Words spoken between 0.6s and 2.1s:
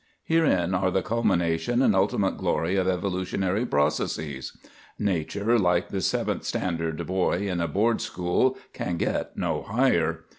are the culmination and